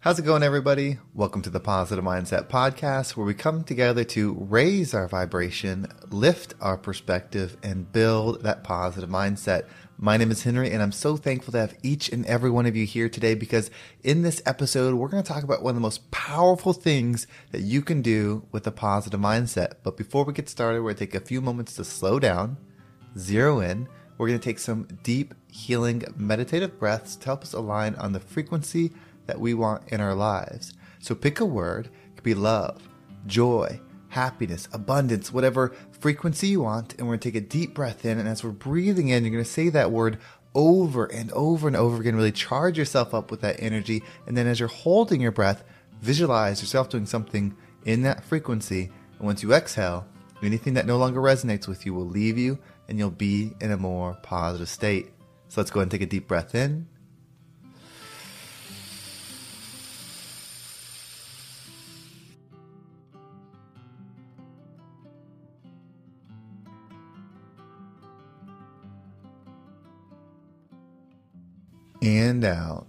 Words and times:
How's 0.00 0.20
it 0.20 0.24
going, 0.24 0.44
everybody? 0.44 0.98
Welcome 1.12 1.42
to 1.42 1.50
the 1.50 1.58
Positive 1.58 2.04
Mindset 2.04 2.46
Podcast, 2.46 3.16
where 3.16 3.26
we 3.26 3.34
come 3.34 3.64
together 3.64 4.04
to 4.04 4.36
raise 4.38 4.94
our 4.94 5.08
vibration, 5.08 5.88
lift 6.08 6.54
our 6.60 6.78
perspective, 6.78 7.56
and 7.64 7.90
build 7.90 8.44
that 8.44 8.62
positive 8.62 9.10
mindset. 9.10 9.64
My 9.98 10.16
name 10.16 10.30
is 10.30 10.44
Henry, 10.44 10.70
and 10.70 10.84
I'm 10.84 10.92
so 10.92 11.16
thankful 11.16 11.50
to 11.50 11.58
have 11.58 11.76
each 11.82 12.10
and 12.10 12.24
every 12.26 12.48
one 12.48 12.64
of 12.64 12.76
you 12.76 12.86
here 12.86 13.08
today 13.08 13.34
because 13.34 13.72
in 14.04 14.22
this 14.22 14.40
episode, 14.46 14.94
we're 14.94 15.08
going 15.08 15.24
to 15.24 15.28
talk 15.32 15.42
about 15.42 15.64
one 15.64 15.72
of 15.72 15.74
the 15.74 15.80
most 15.80 16.08
powerful 16.12 16.72
things 16.72 17.26
that 17.50 17.62
you 17.62 17.82
can 17.82 18.00
do 18.00 18.46
with 18.52 18.68
a 18.68 18.70
positive 18.70 19.18
mindset. 19.18 19.78
But 19.82 19.96
before 19.96 20.22
we 20.22 20.32
get 20.32 20.48
started, 20.48 20.80
we're 20.80 20.92
going 20.92 20.98
to 20.98 21.06
take 21.06 21.14
a 21.16 21.26
few 21.26 21.40
moments 21.40 21.74
to 21.74 21.82
slow 21.82 22.20
down, 22.20 22.56
zero 23.18 23.58
in. 23.58 23.88
We're 24.16 24.28
going 24.28 24.38
to 24.38 24.44
take 24.44 24.60
some 24.60 24.86
deep, 25.02 25.34
healing, 25.50 26.04
meditative 26.16 26.78
breaths 26.78 27.16
to 27.16 27.24
help 27.26 27.42
us 27.42 27.52
align 27.52 27.96
on 27.96 28.12
the 28.12 28.20
frequency 28.20 28.92
that 29.28 29.38
we 29.38 29.54
want 29.54 29.92
in 29.92 30.00
our 30.00 30.14
lives. 30.14 30.74
So 30.98 31.14
pick 31.14 31.38
a 31.38 31.44
word, 31.44 31.86
it 31.86 32.16
could 32.16 32.24
be 32.24 32.34
love, 32.34 32.88
joy, 33.26 33.80
happiness, 34.08 34.68
abundance, 34.72 35.32
whatever 35.32 35.72
frequency 35.92 36.48
you 36.48 36.62
want. 36.62 36.94
And 36.94 37.02
we're 37.02 37.12
going 37.12 37.20
to 37.20 37.30
take 37.30 37.42
a 37.42 37.46
deep 37.46 37.74
breath 37.74 38.04
in. 38.04 38.18
And 38.18 38.28
as 38.28 38.42
we're 38.42 38.50
breathing 38.50 39.08
in, 39.08 39.22
you're 39.22 39.32
going 39.32 39.44
to 39.44 39.48
say 39.48 39.68
that 39.68 39.92
word 39.92 40.18
over 40.54 41.04
and 41.06 41.30
over 41.32 41.68
and 41.68 41.76
over 41.76 42.00
again. 42.00 42.16
Really 42.16 42.32
charge 42.32 42.76
yourself 42.76 43.14
up 43.14 43.30
with 43.30 43.40
that 43.42 43.62
energy. 43.62 44.02
And 44.26 44.36
then 44.36 44.46
as 44.46 44.58
you're 44.58 44.68
holding 44.68 45.20
your 45.20 45.30
breath, 45.30 45.62
visualize 46.00 46.60
yourself 46.60 46.88
doing 46.88 47.06
something 47.06 47.56
in 47.84 48.02
that 48.02 48.24
frequency. 48.24 48.90
And 49.18 49.26
once 49.26 49.42
you 49.42 49.52
exhale, 49.52 50.06
anything 50.42 50.74
that 50.74 50.86
no 50.86 50.96
longer 50.96 51.20
resonates 51.20 51.68
with 51.68 51.84
you 51.84 51.94
will 51.94 52.06
leave 52.06 52.38
you 52.38 52.58
and 52.88 52.98
you'll 52.98 53.10
be 53.10 53.52
in 53.60 53.70
a 53.70 53.76
more 53.76 54.14
positive 54.22 54.68
state. 54.68 55.10
So 55.48 55.60
let's 55.60 55.70
go 55.70 55.80
ahead 55.80 55.84
and 55.84 55.90
take 55.90 56.02
a 56.02 56.06
deep 56.06 56.26
breath 56.26 56.54
in. 56.54 56.88
And 72.02 72.44
out. 72.44 72.86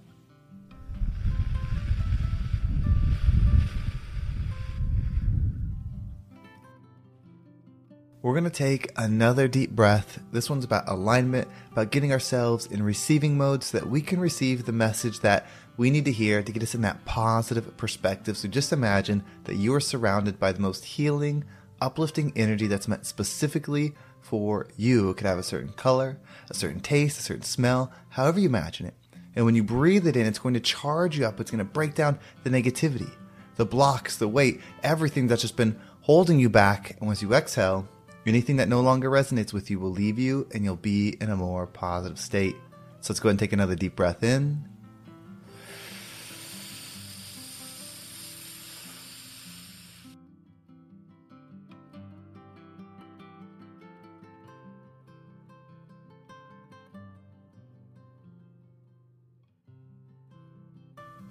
We're 8.22 8.34
going 8.34 8.44
to 8.44 8.50
take 8.50 8.92
another 8.98 9.48
deep 9.48 9.72
breath. 9.72 10.20
This 10.34 10.50
one's 10.50 10.66
about 10.66 10.90
alignment, 10.90 11.48
about 11.72 11.90
getting 11.90 12.12
ourselves 12.12 12.66
in 12.66 12.84
receiving 12.84 13.38
mode 13.38 13.64
so 13.64 13.80
that 13.80 13.90
we 13.90 14.02
can 14.02 14.20
receive 14.20 14.66
the 14.66 14.74
message 14.74 15.22
that 15.22 15.48
we 15.78 15.90
need 15.90 16.04
to 16.04 16.12
hear 16.12 16.44
to 16.44 16.52
get 16.52 16.62
us 16.62 16.76
in 16.76 16.82
that 16.82 17.06
positive 17.06 17.78
perspective. 17.78 18.36
So 18.36 18.50
just 18.50 18.74
imagine 18.74 19.24
that 19.46 19.56
you 19.56 19.74
are 19.74 19.80
surrounded 19.80 20.38
by 20.38 20.52
the 20.52 20.60
most 20.60 20.84
healing, 20.84 21.46
uplifting 21.80 22.34
energy 22.36 22.68
that's 22.68 22.90
meant 22.90 23.06
specifically 23.06 23.94
for 24.22 24.68
you. 24.78 25.10
It 25.10 25.18
could 25.18 25.28
have 25.28 25.38
a 25.38 25.44
certain 25.44 25.74
color, 25.74 26.20
a 26.50 26.54
certain 26.54 26.80
taste, 26.80 27.20
a 27.20 27.24
certain 27.24 27.44
smell, 27.44 27.92
however 28.10 28.40
you 28.40 28.48
imagine 28.50 28.86
it. 28.88 28.94
And 29.36 29.46
when 29.46 29.56
you 29.56 29.64
breathe 29.64 30.08
it 30.08 30.16
in, 30.16 30.26
it's 30.26 30.40
going 30.40 30.56
to 30.56 30.60
charge 30.60 31.18
you 31.18 31.26
up. 31.26 31.40
It's 31.40 31.52
going 31.52 31.60
to 31.60 31.64
break 31.66 31.96
down 31.96 32.20
the 32.44 32.50
negativity, 32.50 33.10
the 33.56 33.66
blocks, 33.66 34.18
the 34.18 34.28
weight, 34.28 34.60
everything 34.84 35.28
that's 35.28 35.42
just 35.42 35.56
been 35.56 35.80
holding 36.02 36.40
you 36.40 36.50
back. 36.50 36.98
And 37.00 37.08
once 37.08 37.22
you 37.22 37.34
exhale, 37.34 37.88
anything 38.26 38.58
that 38.58 38.68
no 38.68 38.82
longer 38.82 39.10
resonates 39.10 39.54
with 39.54 39.70
you 39.70 39.80
will 39.80 39.92
leave 39.92 40.20
you 40.20 40.48
and 40.54 40.64
you'll 40.64 40.76
be 40.76 41.18
in 41.22 41.30
a 41.30 41.36
more 41.36 41.68
positive 41.68 42.20
state. 42.20 42.56
So 43.02 43.14
let's 43.14 43.20
go 43.20 43.30
ahead 43.30 43.34
and 43.34 43.40
take 43.40 43.54
another 43.54 43.76
deep 43.76 43.96
breath 43.96 44.24
in. 44.24 44.68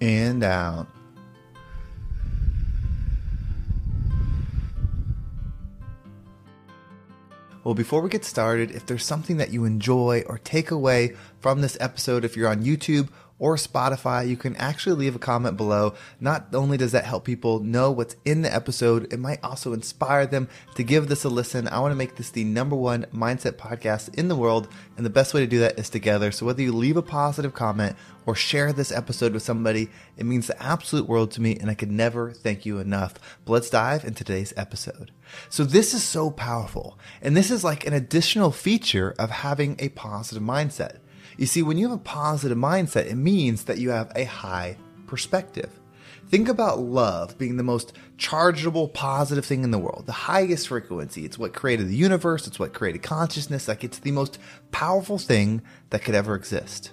And 0.01 0.43
out. 0.43 0.87
Well, 7.63 7.75
before 7.75 8.01
we 8.01 8.09
get 8.09 8.25
started, 8.25 8.71
if 8.71 8.85
there's 8.85 9.05
something 9.05 9.37
that 9.37 9.51
you 9.51 9.65
enjoy 9.65 10.23
or 10.27 10.39
take 10.39 10.71
away 10.71 11.15
from 11.39 11.61
this 11.61 11.77
episode, 11.79 12.25
if 12.25 12.35
you're 12.35 12.49
on 12.49 12.63
YouTube 12.63 13.09
or 13.39 13.55
Spotify, 13.55 14.27
you 14.27 14.37
can 14.37 14.55
actually 14.57 14.95
leave 14.95 15.15
a 15.15 15.19
comment 15.19 15.57
below. 15.57 15.95
Not 16.19 16.53
only 16.53 16.77
does 16.77 16.91
that 16.91 17.05
help 17.05 17.23
people 17.23 17.59
know 17.61 17.89
what's 17.89 18.17
in 18.25 18.41
the 18.41 18.53
episode, 18.53 19.11
it 19.11 19.19
might 19.19 19.43
also 19.43 19.73
inspire 19.73 20.27
them 20.27 20.49
to 20.75 20.83
give 20.83 21.07
this 21.07 21.23
a 21.23 21.29
listen. 21.29 21.67
I 21.69 21.79
want 21.79 21.93
to 21.93 21.95
make 21.95 22.15
this 22.15 22.29
the 22.29 22.43
number 22.43 22.75
one 22.75 23.05
mindset 23.13 23.53
podcast 23.53 24.13
in 24.15 24.27
the 24.27 24.35
world, 24.35 24.67
and 24.97 25.05
the 25.05 25.09
best 25.09 25.33
way 25.33 25.39
to 25.39 25.47
do 25.47 25.59
that 25.59 25.79
is 25.79 25.89
together. 25.89 26.31
So 26.31 26.45
whether 26.45 26.61
you 26.61 26.73
leave 26.73 26.97
a 26.97 27.01
positive 27.01 27.53
comment 27.53 27.95
or 28.25 28.35
share 28.35 28.73
this 28.73 28.91
episode 28.91 29.33
with 29.33 29.41
somebody, 29.41 29.89
it 30.17 30.25
means 30.25 30.47
the 30.47 30.61
absolute 30.61 31.07
world 31.07 31.31
to 31.31 31.41
me, 31.41 31.57
and 31.57 31.69
I 31.69 31.73
could 31.73 31.91
never 31.91 32.31
thank 32.31 32.65
you 32.65 32.79
enough. 32.79 33.15
But 33.45 33.53
let's 33.53 33.69
dive 33.69 34.03
into 34.03 34.23
today's 34.23 34.53
episode. 34.57 35.11
So 35.49 35.63
this 35.63 35.93
is 35.93 36.03
so 36.03 36.29
powerful, 36.29 36.99
and 37.21 37.37
this 37.37 37.49
is 37.49 37.63
like 37.63 37.87
an 37.87 37.93
additional 37.93 38.51
feature 38.51 39.15
of 39.17 39.29
having 39.29 39.77
a 39.79 39.89
positive 39.89 40.43
mindset. 40.43 40.97
You 41.39 41.45
see, 41.45 41.63
when 41.63 41.77
you 41.77 41.87
have 41.87 41.97
a 41.97 42.03
positive 42.03 42.57
mindset, 42.57 43.05
it 43.05 43.15
means 43.15 43.63
that 43.63 43.77
you 43.77 43.91
have 43.91 44.11
a 44.13 44.25
high 44.25 44.75
perspective. 45.07 45.69
Think 46.27 46.49
about 46.49 46.79
love 46.79 47.37
being 47.37 47.55
the 47.55 47.63
most 47.63 47.93
chargeable, 48.17 48.89
positive 48.89 49.45
thing 49.45 49.63
in 49.63 49.71
the 49.71 49.79
world, 49.79 50.03
the 50.05 50.11
highest 50.11 50.67
frequency. 50.67 51.23
It's 51.23 51.39
what 51.39 51.53
created 51.53 51.87
the 51.87 51.95
universe, 51.95 52.45
it's 52.45 52.59
what 52.59 52.73
created 52.73 53.03
consciousness. 53.03 53.69
Like, 53.69 53.85
it's 53.85 53.99
the 53.99 54.11
most 54.11 54.37
powerful 54.71 55.17
thing 55.17 55.61
that 55.91 56.03
could 56.03 56.13
ever 56.13 56.35
exist. 56.35 56.91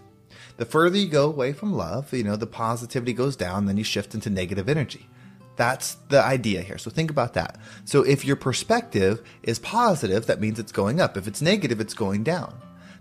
The 0.58 0.64
further 0.64 0.96
you 0.96 1.08
go 1.08 1.26
away 1.26 1.52
from 1.52 1.72
love, 1.72 2.12
you 2.12 2.22
know, 2.22 2.36
the 2.36 2.46
positivity 2.46 3.14
goes 3.14 3.34
down, 3.34 3.66
then 3.66 3.76
you 3.76 3.82
shift 3.82 4.14
into 4.14 4.30
negative 4.30 4.68
energy. 4.68 5.08
That's 5.56 5.96
the 6.08 6.22
idea 6.22 6.62
here. 6.62 6.78
So 6.78 6.88
think 6.88 7.10
about 7.10 7.34
that. 7.34 7.58
So 7.84 8.02
if 8.02 8.24
your 8.24 8.36
perspective 8.36 9.26
is 9.42 9.58
positive, 9.58 10.26
that 10.26 10.40
means 10.40 10.60
it's 10.60 10.70
going 10.70 11.00
up. 11.00 11.16
If 11.16 11.26
it's 11.26 11.42
negative, 11.42 11.80
it's 11.80 11.94
going 11.94 12.22
down 12.22 12.54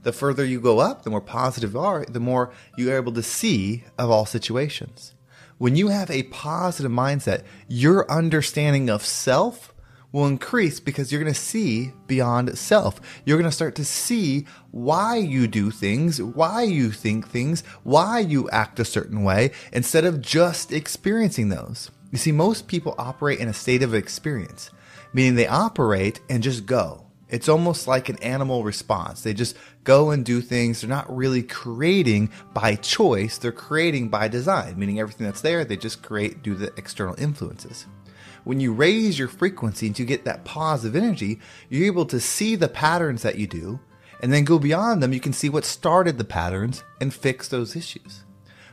the 0.06 0.14
further 0.14 0.46
you 0.46 0.62
go 0.62 0.80
up, 0.80 1.04
the 1.04 1.10
more 1.10 1.20
positive 1.20 1.74
you 1.74 1.80
are, 1.80 2.06
the 2.06 2.20
more 2.20 2.54
you're 2.78 2.96
able 2.96 3.12
to 3.12 3.24
see 3.24 3.84
of 3.98 4.12
all 4.12 4.26
situations. 4.26 5.16
When 5.58 5.76
you 5.76 5.88
have 5.88 6.12
a 6.12 6.24
positive 6.24 6.92
mindset, 6.92 7.42
your 7.68 8.10
understanding 8.10 8.88
of 8.88 9.04
self 9.04 9.74
will 10.12 10.28
increase 10.28 10.80
because 10.80 11.12
you're 11.12 11.22
going 11.22 11.34
to 11.34 11.40
see 11.40 11.92
beyond 12.06 12.56
self. 12.56 13.02
You're 13.26 13.40
going 13.40 13.50
to 13.50 13.56
start 13.56 13.74
to 13.76 13.84
see 13.84 14.46
why 14.70 15.16
you 15.16 15.48
do 15.48 15.72
things, 15.72 16.22
why 16.22 16.64
you 16.64 16.92
think 16.92 17.28
things, 17.28 17.64
why 17.82 18.20
you 18.20 18.48
act 18.52 18.80
a 18.80 18.86
certain 18.86 19.24
way, 19.24 19.52
instead 19.74 20.06
of 20.06 20.22
just 20.22 20.72
experiencing 20.72 21.50
those. 21.50 21.90
You 22.12 22.20
see, 22.20 22.32
most 22.32 22.68
people 22.68 22.94
operate 23.00 23.40
in 23.40 23.48
a 23.48 23.54
state 23.54 23.82
of 23.82 23.96
experience, 23.96 24.70
meaning 25.14 25.34
they 25.34 25.48
operate 25.48 26.22
and 26.30 26.44
just 26.44 26.68
go. 26.68 27.05
It's 27.36 27.50
almost 27.50 27.86
like 27.86 28.08
an 28.08 28.18
animal 28.20 28.64
response. 28.64 29.22
They 29.22 29.34
just 29.34 29.58
go 29.84 30.12
and 30.12 30.24
do 30.24 30.40
things. 30.40 30.80
They're 30.80 30.90
not 30.90 31.14
really 31.14 31.44
creating 31.44 32.30
by 32.54 32.76
choice, 32.76 33.38
they're 33.38 33.52
creating 33.52 34.08
by 34.08 34.30
design, 34.30 34.80
meaning 34.80 35.02
everything 35.02 35.26
that's 35.26 35.42
there, 35.42 35.66
they 35.66 35.76
just 35.76 36.02
create 36.02 36.42
due 36.42 36.54
to 36.54 36.60
the 36.60 36.74
external 36.78 37.14
influences. 37.18 37.88
When 38.46 38.62
you 38.62 38.72
raise 38.72 39.20
your 39.20 39.28
frequency 39.28 39.88
and 39.88 40.00
you 40.00 40.06
get 40.06 40.24
that 40.24 40.46
positive 40.46 40.96
energy, 40.96 41.42
you're 41.68 41.88
able 41.88 42.06
to 42.06 42.22
see 42.22 42.56
the 42.56 42.70
patterns 42.70 43.22
that 43.24 43.38
you 43.38 43.48
do 43.48 43.82
and 44.22 44.32
then 44.32 44.46
go 44.46 44.58
beyond 44.58 45.04
them. 45.04 45.12
You 45.12 45.20
can 45.20 45.34
see 45.34 45.50
what 45.50 45.66
started 45.66 46.18
the 46.18 46.24
patterns 46.24 46.86
and 47.02 47.14
fix 47.14 47.50
those 47.50 47.76
issues. 47.76 48.24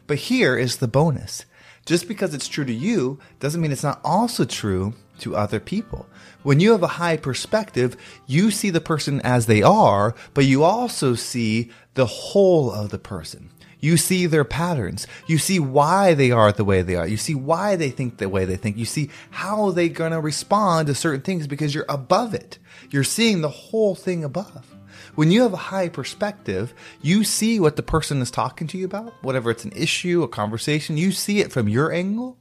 But 0.06 0.18
here 0.18 0.56
is 0.56 0.76
the 0.76 0.86
bonus. 0.86 1.46
Just 1.84 2.06
because 2.06 2.32
it's 2.32 2.46
true 2.46 2.64
to 2.64 2.72
you 2.72 3.18
doesn't 3.40 3.60
mean 3.60 3.72
it's 3.72 3.82
not 3.82 4.00
also 4.04 4.44
true 4.44 4.94
to 5.22 5.36
other 5.36 5.60
people. 5.60 6.06
When 6.42 6.60
you 6.60 6.72
have 6.72 6.82
a 6.82 6.98
high 6.98 7.16
perspective, 7.16 7.96
you 8.26 8.50
see 8.50 8.70
the 8.70 8.80
person 8.80 9.20
as 9.22 9.46
they 9.46 9.62
are, 9.62 10.14
but 10.34 10.44
you 10.44 10.62
also 10.62 11.14
see 11.14 11.70
the 11.94 12.06
whole 12.06 12.70
of 12.70 12.90
the 12.90 12.98
person. 12.98 13.50
You 13.82 13.96
see 13.96 14.26
their 14.26 14.44
patterns. 14.44 15.08
You 15.26 15.38
see 15.38 15.58
why 15.58 16.14
they 16.14 16.30
are 16.30 16.52
the 16.52 16.64
way 16.64 16.82
they 16.82 16.94
are. 16.94 17.06
You 17.06 17.16
see 17.16 17.34
why 17.34 17.74
they 17.74 17.90
think 17.90 18.18
the 18.18 18.28
way 18.28 18.44
they 18.44 18.56
think. 18.56 18.76
You 18.76 18.84
see 18.84 19.10
how 19.30 19.72
they're 19.72 19.88
going 19.88 20.12
to 20.12 20.20
respond 20.20 20.86
to 20.86 20.94
certain 20.94 21.22
things 21.22 21.48
because 21.48 21.74
you're 21.74 21.84
above 21.88 22.32
it. 22.32 22.58
You're 22.90 23.02
seeing 23.02 23.40
the 23.40 23.48
whole 23.48 23.96
thing 23.96 24.22
above. 24.22 24.72
When 25.16 25.32
you 25.32 25.42
have 25.42 25.52
a 25.52 25.56
high 25.56 25.88
perspective, 25.88 26.72
you 27.02 27.24
see 27.24 27.58
what 27.58 27.74
the 27.74 27.82
person 27.82 28.22
is 28.22 28.30
talking 28.30 28.68
to 28.68 28.78
you 28.78 28.84
about, 28.84 29.12
whatever 29.22 29.50
it's 29.50 29.64
an 29.64 29.72
issue, 29.74 30.22
a 30.22 30.28
conversation, 30.28 30.96
you 30.96 31.10
see 31.10 31.40
it 31.40 31.52
from 31.52 31.68
your 31.68 31.92
angle, 31.92 32.38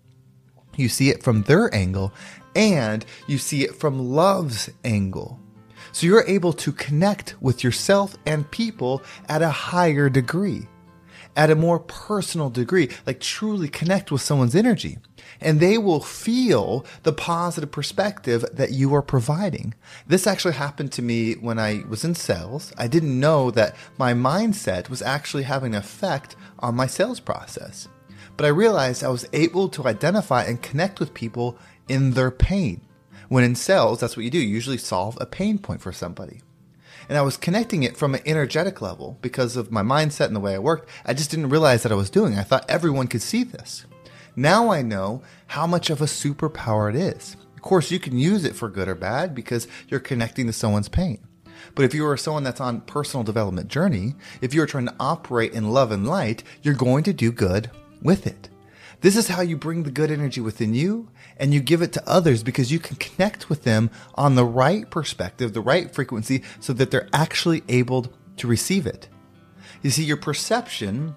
you 0.82 0.90
see 0.90 1.10
it 1.10 1.24
from 1.24 1.44
their 1.44 1.74
angle, 1.74 2.12
and 2.56 3.06
you 3.28 3.38
see 3.38 3.64
it 3.64 3.76
from 3.76 4.00
love's 4.00 4.70
angle. 4.84 5.40
So 5.94 6.08
you're 6.08 6.28
able 6.28 6.54
to 6.54 6.72
connect 6.74 7.36
with 7.42 7.64
yourself 7.64 8.18
and 8.26 8.50
people 8.52 9.02
at 9.30 9.42
a 9.42 9.50
higher 9.50 10.10
degree. 10.10 10.68
at 11.36 11.50
a 11.50 11.56
more 11.56 11.80
personal 11.80 12.50
degree, 12.50 12.90
like 13.06 13.20
truly 13.20 13.68
connect 13.68 14.12
with 14.12 14.22
someone's 14.22 14.56
energy. 14.56 14.98
And 15.40 15.60
they 15.60 15.78
will 15.78 16.02
feel 16.02 16.86
the 17.04 17.14
positive 17.14 17.72
perspective 17.72 18.46
that 18.52 18.72
you 18.72 18.94
are 18.94 19.02
providing. 19.02 19.74
This 20.08 20.28
actually 20.28 20.54
happened 20.54 20.92
to 20.94 21.02
me 21.02 21.34
when 21.34 21.58
I 21.58 21.84
was 21.88 22.04
in 22.04 22.16
sales. 22.16 22.74
I 22.78 22.88
didn't 22.88 23.20
know 23.20 23.50
that 23.52 23.76
my 23.98 24.14
mindset 24.14 24.90
was 24.90 25.02
actually 25.02 25.44
having 25.44 25.74
an 25.74 25.80
effect 25.80 26.36
on 26.60 26.76
my 26.76 26.88
sales 26.88 27.20
process. 27.20 27.88
But 28.38 28.46
I 28.46 28.50
realized 28.50 29.04
I 29.04 29.10
was 29.10 29.28
able 29.34 29.70
to 29.70 29.88
identify 29.88 30.44
and 30.44 30.62
connect 30.62 31.00
with 31.00 31.14
people 31.14 31.58
in 31.88 32.12
their 32.12 32.32
pain. 32.32 32.82
When 33.30 33.44
in 33.44 33.56
sales, 33.56 34.00
that's 34.00 34.18
what 34.18 34.24
you 34.24 34.32
do. 34.32 34.40
You 34.40 34.48
usually 34.48 34.78
solve 34.78 35.18
a 35.22 35.26
pain 35.26 35.58
point 35.58 35.82
for 35.82 35.92
somebody. 35.92 36.42
And 37.08 37.18
I 37.18 37.22
was 37.22 37.38
connecting 37.38 37.84
it 37.84 37.98
from 37.98 38.16
an 38.16 38.22
energetic 38.26 38.82
level 38.82 39.18
because 39.22 39.56
of 39.56 39.72
my 39.72 39.82
mindset 39.82 40.28
and 40.28 40.36
the 40.36 40.40
way 40.40 40.56
I 40.56 40.60
worked. 40.60 40.90
I 41.06 41.14
just 41.14 41.32
didn't 41.32 41.50
realize 41.50 41.84
that 41.84 41.92
I 41.92 41.96
was 41.96 42.10
doing. 42.10 42.38
I 42.38 42.44
thought 42.44 42.70
everyone 42.70 43.08
could 43.08 43.22
see 43.22 43.44
this. 43.44 43.86
Now 44.36 44.72
I 44.72 44.82
know 44.82 45.22
how 45.48 45.68
much 45.68 45.90
of 45.90 46.02
a 46.02 46.06
superpower 46.06 46.90
it 46.90 46.96
is. 46.96 47.36
Of 47.56 47.62
course, 47.62 47.92
you 47.92 48.00
can 48.00 48.18
use 48.18 48.46
it 48.46 48.56
for 48.56 48.70
good 48.70 48.88
or 48.88 48.96
bad 48.96 49.36
because 49.36 49.68
you're 49.88 50.00
connecting 50.00 50.48
to 50.48 50.54
someone's 50.54 50.90
pain. 50.90 51.20
But 51.76 51.86
if 51.86 51.94
you 51.94 52.08
are 52.08 52.18
someone 52.18 52.44
that's 52.44 52.62
on 52.62 52.82
personal 52.82 53.24
development 53.24 53.68
journey, 53.68 54.16
if 54.42 54.54
you're 54.54 54.66
trying 54.66 54.88
to 54.88 54.96
operate 55.00 55.54
in 55.54 55.72
love 55.72 55.92
and 55.92 56.08
light, 56.08 56.44
you're 56.64 56.74
going 56.74 57.04
to 57.04 57.14
do 57.14 57.32
good 57.32 57.70
with 58.02 58.28
it. 58.28 58.50
This 59.02 59.16
is 59.16 59.30
how 59.30 59.42
you 59.42 59.58
bring 59.58 59.84
the 59.84 59.92
good 59.92 60.12
energy 60.12 60.42
within 60.42 60.76
you 60.76 61.10
and 61.38 61.54
you 61.54 61.60
give 61.60 61.82
it 61.82 61.92
to 61.94 62.08
others 62.08 62.44
because 62.44 62.72
you 62.72 62.78
can 62.78 62.98
connect 62.98 63.50
with 63.50 63.64
them 63.64 63.90
on 64.14 64.36
the 64.36 64.46
right 64.46 64.90
perspective, 64.90 65.54
the 65.54 65.62
right 65.62 65.94
frequency, 65.94 66.44
so 66.60 66.72
that 66.74 66.92
they're 66.92 67.10
actually 67.12 67.64
able 67.68 68.14
to 68.38 68.48
receive 68.48 68.86
it. 68.86 69.10
You 69.82 69.90
see, 69.90 70.04
your 70.04 70.18
perception 70.18 71.16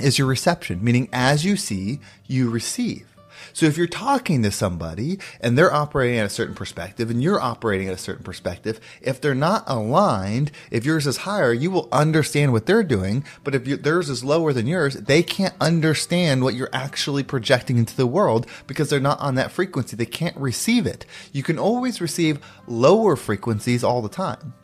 is 0.00 0.16
your 0.16 0.28
reception, 0.28 0.82
meaning 0.82 1.08
as 1.12 1.44
you 1.44 1.56
see, 1.56 1.98
you 2.26 2.50
receive. 2.50 3.06
So 3.52 3.66
if 3.66 3.76
you're 3.76 3.86
talking 3.86 4.42
to 4.42 4.50
somebody 4.50 5.18
and 5.40 5.56
they're 5.56 5.72
operating 5.72 6.18
at 6.18 6.26
a 6.26 6.30
certain 6.30 6.54
perspective 6.54 7.10
and 7.10 7.22
you're 7.22 7.40
operating 7.40 7.88
at 7.88 7.94
a 7.94 7.98
certain 7.98 8.24
perspective, 8.24 8.80
if 9.00 9.20
they're 9.20 9.34
not 9.34 9.64
aligned, 9.66 10.50
if 10.70 10.84
yours 10.84 11.06
is 11.06 11.18
higher, 11.18 11.52
you 11.52 11.70
will 11.70 11.88
understand 11.92 12.52
what 12.52 12.66
they're 12.66 12.82
doing. 12.82 13.24
But 13.44 13.54
if 13.54 13.66
you, 13.66 13.76
theirs 13.76 14.08
is 14.08 14.24
lower 14.24 14.52
than 14.52 14.66
yours, 14.66 14.94
they 14.94 15.22
can't 15.22 15.54
understand 15.60 16.42
what 16.42 16.54
you're 16.54 16.70
actually 16.72 17.22
projecting 17.22 17.78
into 17.78 17.96
the 17.96 18.06
world 18.06 18.46
because 18.66 18.90
they're 18.90 19.00
not 19.00 19.20
on 19.20 19.34
that 19.36 19.52
frequency. 19.52 19.96
They 19.96 20.06
can't 20.06 20.36
receive 20.36 20.86
it. 20.86 21.04
You 21.32 21.42
can 21.42 21.58
always 21.58 22.00
receive 22.00 22.38
lower 22.66 23.16
frequencies 23.16 23.84
all 23.84 24.02
the 24.02 24.08
time. 24.08 24.54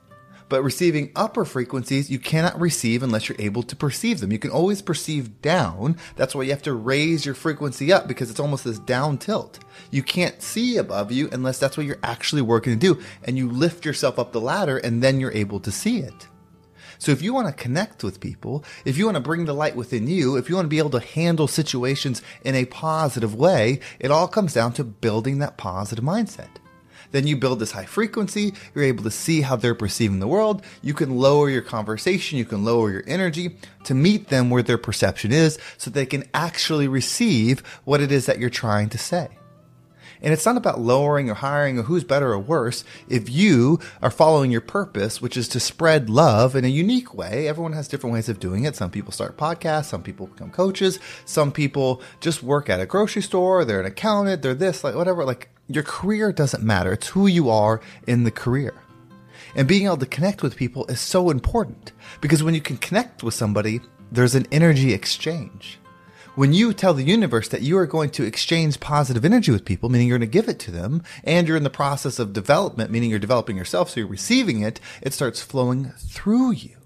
But 0.48 0.62
receiving 0.62 1.10
upper 1.16 1.44
frequencies, 1.44 2.10
you 2.10 2.18
cannot 2.18 2.60
receive 2.60 3.02
unless 3.02 3.28
you're 3.28 3.40
able 3.40 3.62
to 3.62 3.76
perceive 3.76 4.20
them. 4.20 4.30
You 4.30 4.38
can 4.38 4.50
always 4.50 4.82
perceive 4.82 5.40
down. 5.40 5.96
That's 6.16 6.34
why 6.34 6.42
you 6.42 6.50
have 6.50 6.62
to 6.62 6.74
raise 6.74 7.24
your 7.24 7.34
frequency 7.34 7.92
up 7.92 8.06
because 8.06 8.30
it's 8.30 8.40
almost 8.40 8.64
this 8.64 8.78
down 8.78 9.18
tilt. 9.18 9.58
You 9.90 10.02
can't 10.02 10.42
see 10.42 10.76
above 10.76 11.10
you 11.10 11.28
unless 11.32 11.58
that's 11.58 11.76
what 11.76 11.86
you're 11.86 11.98
actually 12.02 12.42
working 12.42 12.78
to 12.78 12.94
do. 12.94 13.02
And 13.24 13.38
you 13.38 13.50
lift 13.50 13.84
yourself 13.84 14.18
up 14.18 14.32
the 14.32 14.40
ladder 14.40 14.78
and 14.78 15.02
then 15.02 15.18
you're 15.18 15.32
able 15.32 15.60
to 15.60 15.72
see 15.72 15.98
it. 15.98 16.28
So 16.98 17.12
if 17.12 17.22
you 17.22 17.34
want 17.34 17.48
to 17.48 17.62
connect 17.62 18.04
with 18.04 18.20
people, 18.20 18.64
if 18.84 18.96
you 18.96 19.04
want 19.04 19.16
to 19.16 19.20
bring 19.20 19.44
the 19.44 19.52
light 19.52 19.76
within 19.76 20.06
you, 20.06 20.36
if 20.36 20.48
you 20.48 20.54
want 20.54 20.66
to 20.66 20.70
be 20.70 20.78
able 20.78 20.90
to 20.90 21.00
handle 21.00 21.48
situations 21.48 22.22
in 22.42 22.54
a 22.54 22.66
positive 22.66 23.34
way, 23.34 23.80
it 23.98 24.10
all 24.10 24.28
comes 24.28 24.54
down 24.54 24.72
to 24.74 24.84
building 24.84 25.38
that 25.38 25.56
positive 25.56 26.04
mindset. 26.04 26.48
Then 27.14 27.28
you 27.28 27.36
build 27.36 27.60
this 27.60 27.70
high 27.70 27.84
frequency. 27.84 28.54
You're 28.74 28.82
able 28.82 29.04
to 29.04 29.10
see 29.12 29.40
how 29.40 29.54
they're 29.54 29.76
perceiving 29.76 30.18
the 30.18 30.26
world. 30.26 30.64
You 30.82 30.94
can 30.94 31.16
lower 31.16 31.48
your 31.48 31.62
conversation. 31.62 32.38
You 32.38 32.44
can 32.44 32.64
lower 32.64 32.90
your 32.90 33.04
energy 33.06 33.56
to 33.84 33.94
meet 33.94 34.30
them 34.30 34.50
where 34.50 34.64
their 34.64 34.78
perception 34.78 35.30
is 35.30 35.56
so 35.78 35.92
they 35.92 36.06
can 36.06 36.24
actually 36.34 36.88
receive 36.88 37.60
what 37.84 38.00
it 38.00 38.10
is 38.10 38.26
that 38.26 38.40
you're 38.40 38.50
trying 38.50 38.88
to 38.88 38.98
say. 38.98 39.28
And 40.24 40.32
it's 40.32 40.46
not 40.46 40.56
about 40.56 40.80
lowering 40.80 41.28
or 41.28 41.34
hiring 41.34 41.78
or 41.78 41.82
who's 41.82 42.02
better 42.02 42.32
or 42.32 42.38
worse. 42.38 42.82
If 43.10 43.28
you 43.28 43.78
are 44.00 44.10
following 44.10 44.50
your 44.50 44.62
purpose, 44.62 45.20
which 45.20 45.36
is 45.36 45.48
to 45.48 45.60
spread 45.60 46.08
love 46.08 46.56
in 46.56 46.64
a 46.64 46.68
unique 46.68 47.12
way, 47.12 47.46
everyone 47.46 47.74
has 47.74 47.88
different 47.88 48.14
ways 48.14 48.30
of 48.30 48.40
doing 48.40 48.64
it. 48.64 48.74
Some 48.74 48.90
people 48.90 49.12
start 49.12 49.36
podcasts, 49.36 49.84
some 49.84 50.02
people 50.02 50.28
become 50.28 50.50
coaches, 50.50 50.98
some 51.26 51.52
people 51.52 52.00
just 52.20 52.42
work 52.42 52.70
at 52.70 52.80
a 52.80 52.86
grocery 52.86 53.20
store, 53.20 53.66
they're 53.66 53.80
an 53.80 53.86
accountant, 53.86 54.40
they're 54.40 54.54
this, 54.54 54.82
like 54.82 54.94
whatever. 54.94 55.26
Like 55.26 55.50
your 55.68 55.84
career 55.84 56.32
doesn't 56.32 56.62
matter. 56.64 56.94
It's 56.94 57.08
who 57.08 57.26
you 57.26 57.50
are 57.50 57.82
in 58.06 58.24
the 58.24 58.30
career. 58.30 58.72
And 59.54 59.68
being 59.68 59.84
able 59.84 59.98
to 59.98 60.06
connect 60.06 60.42
with 60.42 60.56
people 60.56 60.86
is 60.86 61.00
so 61.00 61.28
important 61.28 61.92
because 62.22 62.42
when 62.42 62.54
you 62.54 62.62
can 62.62 62.78
connect 62.78 63.22
with 63.22 63.34
somebody, 63.34 63.82
there's 64.10 64.34
an 64.34 64.46
energy 64.50 64.94
exchange. 64.94 65.78
When 66.36 66.52
you 66.52 66.72
tell 66.72 66.94
the 66.94 67.04
universe 67.04 67.48
that 67.50 67.62
you 67.62 67.78
are 67.78 67.86
going 67.86 68.10
to 68.10 68.24
exchange 68.24 68.80
positive 68.80 69.24
energy 69.24 69.52
with 69.52 69.64
people, 69.64 69.88
meaning 69.88 70.08
you're 70.08 70.18
going 70.18 70.28
to 70.28 70.32
give 70.32 70.48
it 70.48 70.58
to 70.60 70.72
them, 70.72 71.04
and 71.22 71.46
you're 71.46 71.56
in 71.56 71.62
the 71.62 71.70
process 71.70 72.18
of 72.18 72.32
development, 72.32 72.90
meaning 72.90 73.08
you're 73.08 73.20
developing 73.20 73.56
yourself, 73.56 73.90
so 73.90 74.00
you're 74.00 74.08
receiving 74.08 74.60
it, 74.60 74.80
it 75.00 75.12
starts 75.12 75.40
flowing 75.40 75.92
through 75.96 76.50
you. 76.50 76.76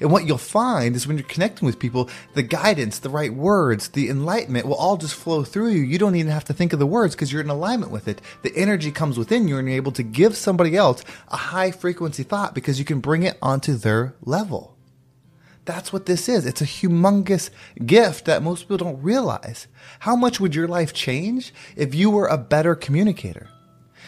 And 0.00 0.10
what 0.10 0.26
you'll 0.26 0.38
find 0.38 0.96
is 0.96 1.06
when 1.06 1.18
you're 1.18 1.26
connecting 1.26 1.66
with 1.66 1.78
people, 1.78 2.08
the 2.32 2.42
guidance, 2.42 2.98
the 2.98 3.10
right 3.10 3.34
words, 3.34 3.88
the 3.88 4.08
enlightenment 4.08 4.66
will 4.66 4.76
all 4.76 4.96
just 4.96 5.14
flow 5.14 5.44
through 5.44 5.72
you. 5.72 5.82
You 5.82 5.98
don't 5.98 6.16
even 6.16 6.32
have 6.32 6.44
to 6.44 6.54
think 6.54 6.72
of 6.72 6.78
the 6.78 6.86
words 6.86 7.14
because 7.14 7.30
you're 7.30 7.42
in 7.42 7.50
alignment 7.50 7.92
with 7.92 8.08
it. 8.08 8.22
The 8.40 8.56
energy 8.56 8.90
comes 8.90 9.18
within 9.18 9.46
you 9.46 9.58
and 9.58 9.68
you're 9.68 9.76
able 9.76 9.92
to 9.92 10.02
give 10.02 10.38
somebody 10.38 10.74
else 10.74 11.04
a 11.28 11.36
high 11.36 11.70
frequency 11.70 12.22
thought 12.22 12.54
because 12.54 12.78
you 12.78 12.86
can 12.86 13.00
bring 13.00 13.24
it 13.24 13.36
onto 13.42 13.74
their 13.74 14.14
level. 14.22 14.75
That's 15.66 15.92
what 15.92 16.06
this 16.06 16.28
is. 16.28 16.46
It's 16.46 16.62
a 16.62 16.64
humongous 16.64 17.50
gift 17.84 18.24
that 18.24 18.42
most 18.42 18.62
people 18.62 18.78
don't 18.78 19.02
realize. 19.02 19.66
How 20.00 20.16
much 20.16 20.40
would 20.40 20.54
your 20.54 20.68
life 20.68 20.94
change 20.94 21.52
if 21.76 21.94
you 21.94 22.08
were 22.08 22.28
a 22.28 22.38
better 22.38 22.74
communicator? 22.74 23.48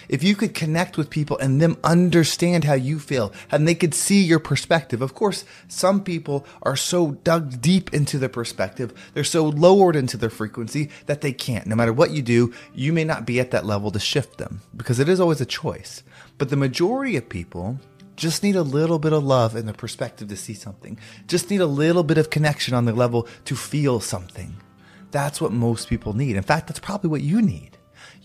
if 0.09 0.23
you 0.23 0.35
could 0.35 0.55
connect 0.55 0.97
with 0.97 1.11
people 1.11 1.39
and 1.39 1.61
them 1.61 1.77
understand 1.85 2.65
how 2.65 2.75
you 2.75 2.99
feel 2.99 3.33
and 3.51 3.67
they 3.67 3.75
could 3.75 3.95
see 3.95 4.23
your 4.23 4.39
perspective. 4.39 5.03
Of 5.03 5.15
course, 5.15 5.45
some 5.69 6.03
people 6.03 6.47
are 6.63 6.77
so 6.77 7.13
dug 7.13 7.61
deep 7.61 7.93
into 7.93 8.19
their 8.19 8.29
perspective, 8.29 8.93
they're 9.15 9.25
so 9.25 9.45
lowered 9.45 9.97
into 9.97 10.17
their 10.17 10.31
frequency 10.31 10.91
that 11.07 11.21
they 11.21 11.33
can't. 11.33 11.67
No 11.67 11.77
matter 11.77 11.93
what 11.93 12.11
you 12.11 12.23
do, 12.23 12.53
you 12.75 12.93
may 12.93 13.05
not 13.05 13.27
be 13.27 13.41
at 13.41 13.51
that 13.51 13.67
level 13.67 13.91
to 13.91 14.01
shift 14.01 14.39
them 14.39 14.63
because 14.77 14.99
it 14.99 15.09
is 15.09 15.21
always 15.21 15.41
a 15.41 15.47
choice. 15.47 16.03
But 16.39 16.51
the 16.51 16.57
majority 16.57 17.17
of 17.17 17.29
people 17.29 17.79
just 18.19 18.43
need 18.43 18.57
a 18.57 18.63
little 18.63 18.99
bit 18.99 19.15
of 19.15 19.25
love 19.25 19.57
and 19.57 19.67
the 19.67 19.73
perspective 19.73 20.29
to 20.29 20.37
see 20.37 20.55
something. 20.55 20.99
Just 21.27 21.49
need 21.49 21.63
a 21.63 21.67
little 21.67 22.05
bit 22.05 22.19
of 22.19 22.29
connection 22.29 22.75
on 22.75 22.85
the 22.85 22.93
level 22.93 23.27
to 23.47 23.57
feel 23.57 24.01
something. 24.01 24.57
That's 25.11 25.41
what 25.41 25.53
most 25.53 25.89
people 25.89 26.13
need. 26.13 26.37
In 26.37 26.43
fact, 26.43 26.67
that's 26.67 26.81
probably 26.81 27.09
what 27.09 27.23
you 27.23 27.41
need 27.41 27.79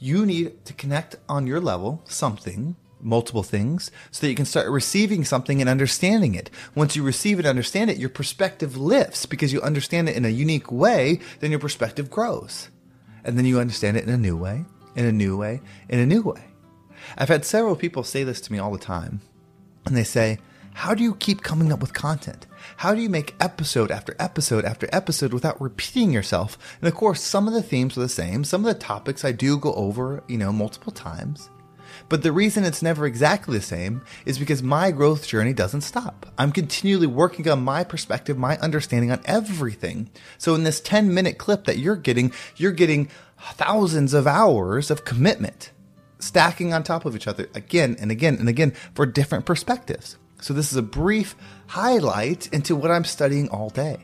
you 0.03 0.25
need 0.25 0.65
to 0.65 0.73
connect 0.73 1.15
on 1.29 1.47
your 1.47 1.61
level 1.61 2.01
something 2.05 2.75
multiple 2.99 3.43
things 3.43 3.91
so 4.11 4.21
that 4.21 4.29
you 4.29 4.35
can 4.35 4.45
start 4.45 4.69
receiving 4.69 5.25
something 5.25 5.59
and 5.61 5.69
understanding 5.69 6.35
it. 6.35 6.49
Once 6.73 6.95
you 6.95 7.03
receive 7.03 7.37
it, 7.37 7.45
understand 7.45 7.89
it, 7.89 7.97
your 7.97 8.09
perspective 8.09 8.77
lifts 8.77 9.25
because 9.25 9.51
you 9.51 9.61
understand 9.61 10.07
it 10.07 10.15
in 10.15 10.23
a 10.23 10.29
unique 10.29 10.71
way, 10.71 11.19
then 11.39 11.51
your 11.51 11.59
perspective 11.59 12.09
grows. 12.09 12.69
And 13.25 13.37
then 13.37 13.45
you 13.45 13.59
understand 13.59 13.97
it 13.97 14.05
in 14.05 14.09
a 14.09 14.17
new 14.17 14.37
way, 14.37 14.65
in 14.95 15.05
a 15.05 15.11
new 15.11 15.37
way, 15.37 15.59
in 15.89 15.99
a 15.99 16.05
new 16.05 16.21
way. 16.21 16.45
I've 17.17 17.29
had 17.29 17.43
several 17.43 17.75
people 17.75 18.03
say 18.03 18.23
this 18.23 18.39
to 18.41 18.51
me 18.53 18.59
all 18.59 18.71
the 18.71 18.77
time. 18.77 19.21
And 19.85 19.95
they 19.95 20.03
say, 20.03 20.39
How 20.73 20.93
do 20.93 21.03
you 21.03 21.15
keep 21.15 21.41
coming 21.41 21.71
up 21.71 21.81
with 21.81 21.93
content? 21.93 22.47
How 22.77 22.93
do 22.93 23.01
you 23.01 23.09
make 23.09 23.35
episode 23.39 23.91
after 23.91 24.15
episode 24.19 24.65
after 24.65 24.87
episode 24.91 25.33
without 25.33 25.61
repeating 25.61 26.11
yourself? 26.11 26.57
And 26.81 26.87
of 26.87 26.95
course, 26.95 27.21
some 27.21 27.47
of 27.47 27.53
the 27.53 27.63
themes 27.63 27.97
are 27.97 28.01
the 28.01 28.09
same. 28.09 28.43
Some 28.43 28.65
of 28.65 28.73
the 28.73 28.79
topics 28.79 29.25
I 29.25 29.31
do 29.31 29.57
go 29.57 29.73
over, 29.73 30.23
you 30.27 30.37
know, 30.37 30.51
multiple 30.51 30.91
times. 30.91 31.49
But 32.09 32.23
the 32.23 32.31
reason 32.31 32.63
it's 32.63 32.81
never 32.81 33.05
exactly 33.05 33.57
the 33.57 33.63
same 33.63 34.01
is 34.25 34.39
because 34.39 34.63
my 34.63 34.91
growth 34.91 35.27
journey 35.27 35.53
doesn't 35.53 35.81
stop. 35.81 36.25
I'm 36.37 36.51
continually 36.51 37.07
working 37.07 37.47
on 37.49 37.63
my 37.63 37.83
perspective, 37.83 38.37
my 38.37 38.57
understanding 38.57 39.11
on 39.11 39.21
everything. 39.25 40.09
So 40.37 40.55
in 40.55 40.63
this 40.63 40.81
10 40.81 41.13
minute 41.13 41.37
clip 41.37 41.65
that 41.65 41.77
you're 41.77 41.95
getting, 41.95 42.33
you're 42.55 42.71
getting 42.71 43.09
thousands 43.39 44.13
of 44.13 44.25
hours 44.25 44.89
of 44.89 45.05
commitment 45.05 45.71
stacking 46.23 46.73
on 46.73 46.83
top 46.83 47.05
of 47.05 47.15
each 47.15 47.27
other 47.27 47.49
again 47.53 47.95
and 47.99 48.11
again 48.11 48.37
and 48.37 48.49
again 48.49 48.71
for 48.95 49.05
different 49.05 49.45
perspectives. 49.45 50.17
So 50.41 50.53
this 50.53 50.71
is 50.71 50.77
a 50.77 50.81
brief 50.81 51.35
highlight 51.67 52.47
into 52.53 52.75
what 52.75 52.91
I'm 52.91 53.05
studying 53.05 53.49
all 53.49 53.69
day. 53.69 53.97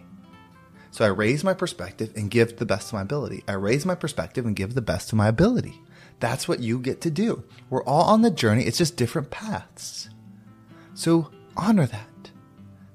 So 0.91 1.05
I 1.05 1.09
raise 1.09 1.43
my 1.43 1.53
perspective 1.53 2.11
and 2.15 2.31
give 2.31 2.57
the 2.57 2.65
best 2.65 2.87
of 2.87 2.93
my 2.93 3.01
ability. 3.01 3.43
I 3.47 3.53
raise 3.53 3.85
my 3.85 3.95
perspective 3.95 4.45
and 4.45 4.55
give 4.55 4.73
the 4.73 4.81
best 4.81 5.11
of 5.11 5.17
my 5.17 5.27
ability. 5.27 5.79
That's 6.19 6.47
what 6.47 6.59
you 6.59 6.79
get 6.79 7.01
to 7.01 7.11
do. 7.11 7.43
We're 7.69 7.83
all 7.83 8.03
on 8.03 8.21
the 8.21 8.31
journey, 8.31 8.63
it's 8.63 8.77
just 8.77 8.97
different 8.97 9.31
paths. 9.31 10.09
So 10.93 11.29
honor 11.55 11.85
that. 11.85 12.07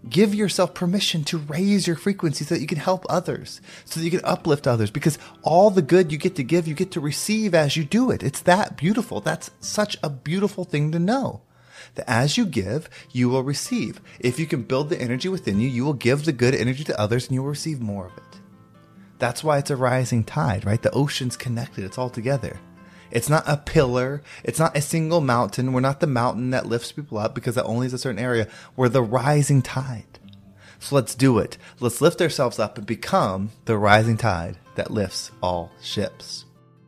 Give 0.08 0.34
yourself 0.34 0.74
permission 0.74 1.24
to 1.24 1.38
raise 1.38 1.86
your 1.86 1.96
frequency 1.96 2.44
so 2.44 2.54
that 2.54 2.60
you 2.60 2.66
can 2.66 2.78
help 2.78 3.06
others, 3.08 3.60
so 3.84 3.98
that 3.98 4.04
you 4.04 4.10
can 4.10 4.24
uplift 4.24 4.66
others, 4.66 4.90
because 4.90 5.18
all 5.42 5.70
the 5.70 5.82
good 5.82 6.12
you 6.12 6.18
get 6.18 6.36
to 6.36 6.42
give, 6.44 6.68
you 6.68 6.74
get 6.74 6.90
to 6.92 7.00
receive 7.00 7.54
as 7.54 7.76
you 7.76 7.84
do 7.84 8.10
it. 8.10 8.22
It's 8.22 8.42
that 8.42 8.76
beautiful. 8.76 9.20
That's 9.20 9.50
such 9.60 9.96
a 10.02 10.10
beautiful 10.10 10.64
thing 10.64 10.92
to 10.92 10.98
know. 10.98 11.40
that 11.94 12.08
as 12.08 12.36
you 12.36 12.46
give, 12.46 12.88
you 13.12 13.28
will 13.28 13.42
receive. 13.42 14.00
If 14.20 14.38
you 14.38 14.46
can 14.46 14.62
build 14.62 14.88
the 14.90 15.00
energy 15.00 15.28
within 15.28 15.60
you, 15.60 15.68
you 15.68 15.84
will 15.84 15.94
give 15.94 16.24
the 16.24 16.32
good 16.32 16.54
energy 16.54 16.84
to 16.84 17.00
others 17.00 17.26
and 17.26 17.34
you 17.34 17.42
will 17.42 17.50
receive 17.50 17.80
more 17.80 18.06
of 18.06 18.16
it. 18.16 18.40
That's 19.18 19.44
why 19.44 19.58
it's 19.58 19.70
a 19.70 19.76
rising 19.76 20.24
tide, 20.24 20.64
right? 20.64 20.82
The 20.82 20.90
ocean's 20.90 21.36
connected, 21.36 21.84
it's 21.84 21.98
all 21.98 22.10
together. 22.10 22.58
It's 23.14 23.30
not 23.30 23.44
a 23.46 23.56
pillar. 23.56 24.22
It's 24.42 24.58
not 24.58 24.76
a 24.76 24.82
single 24.82 25.20
mountain. 25.20 25.72
We're 25.72 25.80
not 25.80 26.00
the 26.00 26.06
mountain 26.06 26.50
that 26.50 26.66
lifts 26.66 26.92
people 26.92 27.16
up 27.16 27.34
because 27.34 27.54
that 27.54 27.64
only 27.64 27.86
is 27.86 27.94
a 27.94 27.98
certain 27.98 28.18
area. 28.18 28.48
We're 28.76 28.88
the 28.88 29.02
rising 29.02 29.62
tide. 29.62 30.18
So 30.80 30.96
let's 30.96 31.14
do 31.14 31.38
it. 31.38 31.56
Let's 31.80 32.00
lift 32.00 32.20
ourselves 32.20 32.58
up 32.58 32.76
and 32.76 32.86
become 32.86 33.52
the 33.64 33.78
rising 33.78 34.16
tide 34.16 34.58
that 34.74 34.90
lifts 34.90 35.30
all 35.40 35.70
ships. 35.80 36.44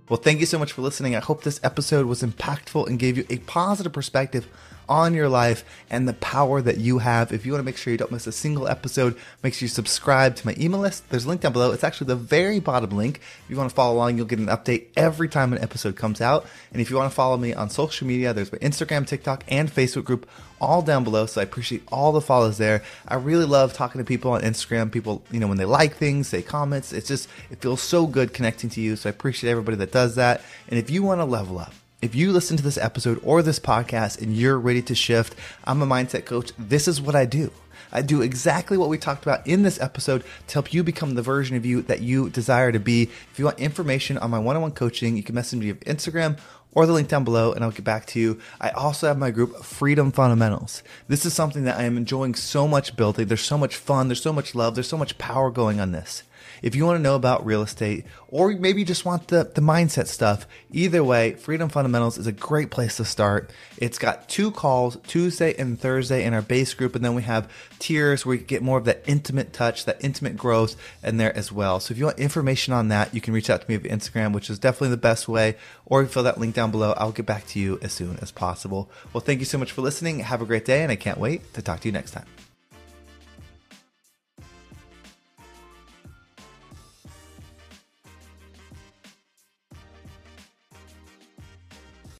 Well, 0.08 0.20
thank 0.20 0.40
you 0.40 0.46
so 0.46 0.58
much 0.58 0.72
for 0.72 0.82
listening. 0.82 1.16
I 1.16 1.20
hope 1.20 1.42
this 1.42 1.60
episode 1.62 2.06
was 2.06 2.22
impactful 2.22 2.88
and 2.88 2.98
gave 2.98 3.16
you 3.16 3.24
a 3.30 3.38
positive 3.38 3.92
perspective 3.92 4.48
on 4.88 5.14
your 5.14 5.28
life 5.28 5.64
and 5.90 6.08
the 6.08 6.12
power 6.14 6.60
that 6.62 6.78
you 6.78 6.98
have. 6.98 7.32
If 7.32 7.46
you 7.46 7.52
want 7.52 7.60
to 7.60 7.64
make 7.64 7.76
sure 7.76 7.90
you 7.90 7.98
don't 7.98 8.12
miss 8.12 8.26
a 8.26 8.32
single 8.32 8.68
episode, 8.68 9.16
make 9.42 9.54
sure 9.54 9.66
you 9.66 9.70
subscribe 9.70 10.36
to 10.36 10.46
my 10.46 10.54
email 10.58 10.80
list. 10.80 11.08
There's 11.10 11.24
a 11.24 11.28
link 11.28 11.40
down 11.40 11.52
below. 11.52 11.72
It's 11.72 11.84
actually 11.84 12.08
the 12.08 12.16
very 12.16 12.60
bottom 12.60 12.90
link. 12.90 13.20
If 13.44 13.50
you 13.50 13.56
want 13.56 13.70
to 13.70 13.76
follow 13.76 13.94
along, 13.94 14.16
you'll 14.16 14.26
get 14.26 14.38
an 14.38 14.46
update 14.46 14.86
every 14.96 15.28
time 15.28 15.52
an 15.52 15.62
episode 15.62 15.96
comes 15.96 16.20
out. 16.20 16.46
And 16.72 16.80
if 16.80 16.90
you 16.90 16.96
want 16.96 17.10
to 17.10 17.14
follow 17.14 17.36
me 17.36 17.54
on 17.54 17.70
social 17.70 18.06
media, 18.06 18.32
there's 18.32 18.52
my 18.52 18.58
Instagram, 18.58 19.06
TikTok, 19.06 19.44
and 19.48 19.70
Facebook 19.70 20.04
group 20.04 20.28
all 20.60 20.82
down 20.82 21.04
below. 21.04 21.26
So 21.26 21.40
I 21.40 21.44
appreciate 21.44 21.82
all 21.92 22.12
the 22.12 22.20
follows 22.20 22.58
there. 22.58 22.82
I 23.06 23.16
really 23.16 23.44
love 23.44 23.72
talking 23.74 23.98
to 23.98 24.04
people 24.04 24.32
on 24.32 24.42
Instagram. 24.42 24.90
People, 24.90 25.22
you 25.30 25.40
know, 25.40 25.48
when 25.48 25.58
they 25.58 25.64
like 25.64 25.96
things, 25.96 26.28
say 26.28 26.42
comments. 26.42 26.92
It's 26.92 27.08
just, 27.08 27.28
it 27.50 27.60
feels 27.60 27.80
so 27.80 28.06
good 28.06 28.32
connecting 28.32 28.70
to 28.70 28.80
you. 28.80 28.96
So 28.96 29.08
I 29.08 29.10
appreciate 29.10 29.50
everybody 29.50 29.76
that 29.78 29.92
does 29.92 30.14
that. 30.16 30.42
And 30.68 30.78
if 30.78 30.90
you 30.90 31.02
want 31.02 31.20
to 31.20 31.24
level 31.24 31.58
up, 31.58 31.72
if 32.06 32.14
you 32.14 32.30
listen 32.30 32.56
to 32.56 32.62
this 32.62 32.78
episode 32.78 33.20
or 33.24 33.42
this 33.42 33.58
podcast 33.58 34.22
and 34.22 34.36
you're 34.36 34.60
ready 34.60 34.80
to 34.80 34.94
shift, 34.94 35.34
I'm 35.64 35.82
a 35.82 35.86
mindset 35.86 36.24
coach. 36.24 36.52
This 36.56 36.86
is 36.86 37.00
what 37.00 37.16
I 37.16 37.24
do. 37.24 37.50
I 37.90 38.02
do 38.02 38.22
exactly 38.22 38.78
what 38.78 38.88
we 38.88 38.96
talked 38.96 39.24
about 39.24 39.44
in 39.44 39.64
this 39.64 39.80
episode 39.80 40.22
to 40.46 40.54
help 40.54 40.72
you 40.72 40.84
become 40.84 41.14
the 41.16 41.22
version 41.22 41.56
of 41.56 41.66
you 41.66 41.82
that 41.82 42.02
you 42.02 42.30
desire 42.30 42.70
to 42.70 42.78
be. 42.78 43.10
If 43.32 43.40
you 43.40 43.46
want 43.46 43.58
information 43.58 44.18
on 44.18 44.30
my 44.30 44.38
one 44.38 44.54
on 44.54 44.62
one 44.62 44.70
coaching, 44.70 45.16
you 45.16 45.24
can 45.24 45.34
message 45.34 45.58
me 45.58 45.70
on 45.72 45.78
Instagram 45.78 46.38
or 46.70 46.86
the 46.86 46.92
link 46.92 47.08
down 47.08 47.24
below 47.24 47.52
and 47.52 47.64
I'll 47.64 47.72
get 47.72 47.84
back 47.84 48.06
to 48.06 48.20
you. 48.20 48.38
I 48.60 48.70
also 48.70 49.08
have 49.08 49.18
my 49.18 49.32
group 49.32 49.64
Freedom 49.64 50.12
Fundamentals. 50.12 50.84
This 51.08 51.26
is 51.26 51.34
something 51.34 51.64
that 51.64 51.76
I 51.76 51.82
am 51.82 51.96
enjoying 51.96 52.36
so 52.36 52.68
much 52.68 52.94
building. 52.94 53.26
There's 53.26 53.40
so 53.40 53.58
much 53.58 53.74
fun, 53.74 54.06
there's 54.06 54.22
so 54.22 54.32
much 54.32 54.54
love, 54.54 54.76
there's 54.76 54.88
so 54.88 54.96
much 54.96 55.18
power 55.18 55.50
going 55.50 55.80
on 55.80 55.90
this. 55.90 56.22
If 56.62 56.74
you 56.74 56.84
want 56.84 56.98
to 56.98 57.02
know 57.02 57.14
about 57.14 57.44
real 57.44 57.62
estate, 57.62 58.04
or 58.28 58.50
maybe 58.52 58.80
you 58.80 58.86
just 58.86 59.04
want 59.04 59.28
the, 59.28 59.50
the 59.54 59.60
mindset 59.60 60.06
stuff, 60.06 60.46
either 60.70 61.02
way, 61.02 61.34
Freedom 61.34 61.68
Fundamentals 61.68 62.18
is 62.18 62.26
a 62.26 62.32
great 62.32 62.70
place 62.70 62.96
to 62.96 63.04
start. 63.04 63.50
It's 63.78 63.98
got 63.98 64.28
two 64.28 64.50
calls, 64.50 64.98
Tuesday 65.06 65.54
and 65.54 65.78
Thursday 65.78 66.24
in 66.24 66.34
our 66.34 66.42
base 66.42 66.74
group, 66.74 66.94
and 66.94 67.04
then 67.04 67.14
we 67.14 67.22
have 67.22 67.50
tiers 67.78 68.24
where 68.24 68.36
you 68.36 68.42
get 68.42 68.62
more 68.62 68.78
of 68.78 68.84
that 68.84 69.02
intimate 69.06 69.52
touch, 69.52 69.84
that 69.84 70.02
intimate 70.04 70.36
growth 70.36 70.76
in 71.02 71.16
there 71.16 71.36
as 71.36 71.52
well. 71.52 71.80
So 71.80 71.92
if 71.92 71.98
you 71.98 72.06
want 72.06 72.18
information 72.18 72.72
on 72.72 72.88
that, 72.88 73.14
you 73.14 73.20
can 73.20 73.34
reach 73.34 73.50
out 73.50 73.62
to 73.62 73.70
me 73.70 73.76
via 73.76 73.92
Instagram, 73.92 74.32
which 74.32 74.50
is 74.50 74.58
definitely 74.58 74.90
the 74.90 74.96
best 74.96 75.28
way, 75.28 75.56
or 75.84 76.02
you 76.02 76.08
fill 76.08 76.24
that 76.24 76.38
link 76.38 76.54
down 76.54 76.70
below. 76.70 76.94
I'll 76.96 77.12
get 77.12 77.26
back 77.26 77.46
to 77.48 77.60
you 77.60 77.78
as 77.82 77.92
soon 77.92 78.18
as 78.20 78.32
possible. 78.32 78.90
Well, 79.12 79.20
thank 79.20 79.40
you 79.40 79.46
so 79.46 79.58
much 79.58 79.72
for 79.72 79.82
listening. 79.82 80.20
Have 80.20 80.42
a 80.42 80.46
great 80.46 80.64
day, 80.64 80.82
and 80.82 80.92
I 80.92 80.96
can't 80.96 81.18
wait 81.18 81.54
to 81.54 81.62
talk 81.62 81.80
to 81.80 81.88
you 81.88 81.92
next 81.92 82.12
time. 82.12 82.26